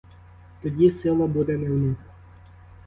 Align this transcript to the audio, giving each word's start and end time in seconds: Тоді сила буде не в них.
Тоді 0.61 0.91
сила 0.91 1.27
буде 1.27 1.57
не 1.57 1.69
в 1.69 1.73
них. 1.73 1.97